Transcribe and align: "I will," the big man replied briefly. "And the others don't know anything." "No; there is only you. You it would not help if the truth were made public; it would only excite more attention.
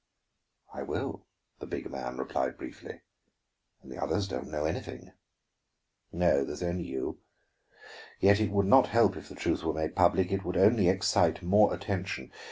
"I 0.73 0.81
will," 0.81 1.27
the 1.59 1.67
big 1.67 1.87
man 1.91 2.17
replied 2.17 2.57
briefly. 2.57 3.01
"And 3.83 3.91
the 3.91 4.01
others 4.01 4.27
don't 4.27 4.49
know 4.49 4.65
anything." 4.65 5.11
"No; 6.11 6.43
there 6.43 6.53
is 6.55 6.63
only 6.63 6.85
you. 6.87 7.19
You 8.19 8.31
it 8.31 8.49
would 8.49 8.65
not 8.65 8.87
help 8.87 9.15
if 9.15 9.29
the 9.29 9.35
truth 9.35 9.63
were 9.63 9.73
made 9.75 9.95
public; 9.95 10.31
it 10.31 10.43
would 10.43 10.57
only 10.57 10.89
excite 10.89 11.43
more 11.43 11.71
attention. 11.71 12.31